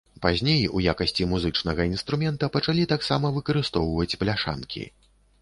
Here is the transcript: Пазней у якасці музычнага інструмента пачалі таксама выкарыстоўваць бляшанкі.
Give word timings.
Пазней 0.23 0.63
у 0.77 0.79
якасці 0.93 1.27
музычнага 1.33 1.85
інструмента 1.91 2.49
пачалі 2.57 2.89
таксама 2.93 3.33
выкарыстоўваць 3.37 4.19
бляшанкі. 4.25 4.83